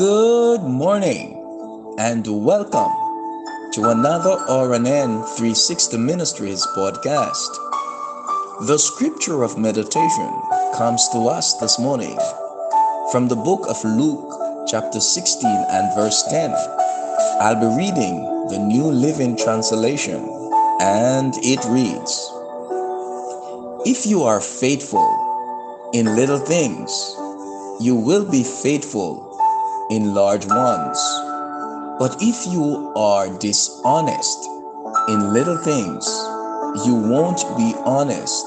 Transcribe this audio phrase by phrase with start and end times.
[0.00, 1.36] Good morning
[1.98, 2.90] and welcome
[3.74, 7.50] to another RNN 360 Ministries podcast.
[8.66, 10.32] The scripture of meditation
[10.74, 12.18] comes to us this morning
[13.12, 16.50] from the book of Luke, chapter 16 and verse 10.
[17.38, 20.24] I'll be reading the New Living Translation,
[20.80, 22.16] and it reads
[23.84, 26.90] If you are faithful in little things,
[27.84, 29.29] you will be faithful
[29.90, 30.98] in large ones.
[31.98, 34.38] But if you are dishonest
[35.08, 36.06] in little things,
[36.86, 38.46] you won't be honest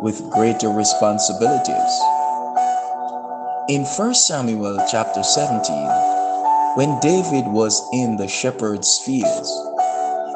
[0.00, 1.94] with greater responsibilities.
[3.68, 5.74] In 1 Samuel chapter 17,
[6.76, 9.50] when David was in the shepherd's fields,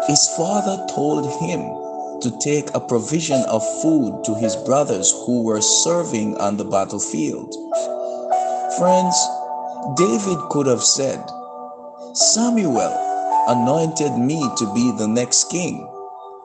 [0.07, 1.61] his father told him
[2.23, 7.55] to take a provision of food to his brothers who were serving on the battlefield.
[8.79, 9.15] Friends,
[9.97, 11.25] David could have said,
[12.15, 12.93] Samuel
[13.49, 15.89] anointed me to be the next king,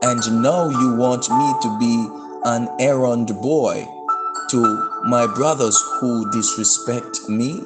[0.01, 2.07] and now you want me to be
[2.45, 3.85] an errand boy
[4.51, 7.59] to my brothers who disrespect me?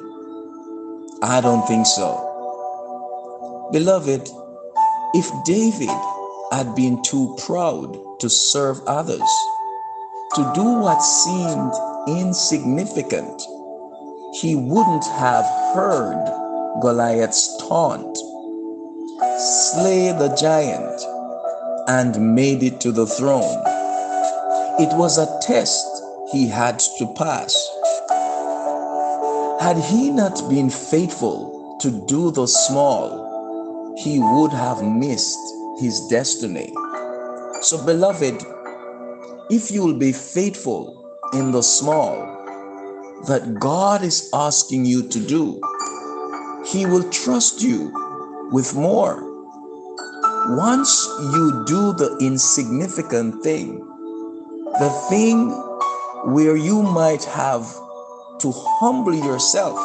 [1.22, 2.24] I don't think so.
[3.72, 4.28] Beloved,
[5.14, 5.96] if David
[6.50, 9.30] had been too proud to serve others,
[10.34, 11.72] to do what seemed
[12.08, 13.42] insignificant,
[14.34, 16.22] he wouldn't have heard
[16.80, 18.16] Goliath's taunt,
[19.38, 21.00] slay the giant,
[21.88, 23.64] and made it to the throne.
[24.78, 25.86] It was a test
[26.30, 27.54] he had to pass.
[29.60, 35.38] Had he not been faithful to do the small, he would have missed
[35.80, 36.72] his destiny.
[37.62, 38.40] So, beloved,
[39.50, 42.37] if you will be faithful in the small,
[43.26, 45.60] that God is asking you to do,
[46.66, 47.92] He will trust you
[48.52, 49.26] with more.
[50.56, 53.80] Once you do the insignificant thing,
[54.78, 55.50] the thing
[56.32, 57.64] where you might have
[58.40, 59.78] to humble yourself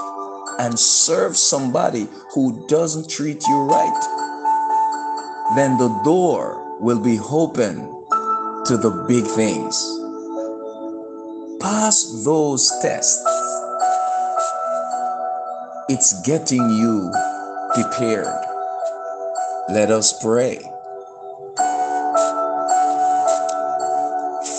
[0.60, 7.76] and serve somebody who doesn't treat you right, then the door will be open
[8.66, 10.03] to the big things
[11.64, 13.24] pass those tests,
[15.88, 17.10] it's getting you
[17.74, 18.28] prepared.
[19.70, 20.60] Let us pray.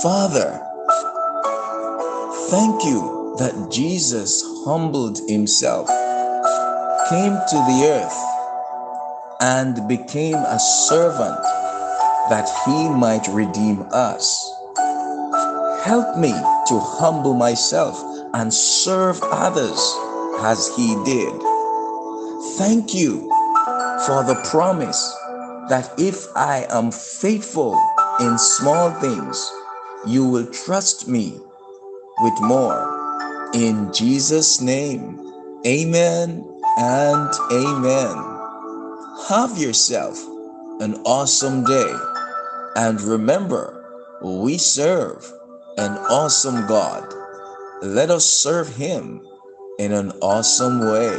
[0.00, 0.48] Father,
[2.48, 5.86] thank you that Jesus humbled himself,
[7.10, 8.18] came to the earth,
[9.42, 11.42] and became a servant
[12.30, 14.50] that he might redeem us.
[15.84, 18.02] Help me to humble myself
[18.32, 19.78] and serve others
[20.40, 21.34] as he did.
[22.56, 23.28] Thank you
[24.06, 25.14] for the promise
[25.68, 27.78] that if I am faithful
[28.18, 29.52] in small things,
[30.06, 31.38] you will trust me
[32.22, 33.50] with more.
[33.52, 35.20] In Jesus' name,
[35.66, 38.16] amen and amen.
[39.28, 40.16] Have yourself
[40.80, 41.94] an awesome day.
[42.74, 43.84] And remember,
[44.22, 45.30] we serve
[45.76, 47.12] an awesome God.
[47.82, 49.26] Let us serve Him
[49.78, 51.18] in an awesome way.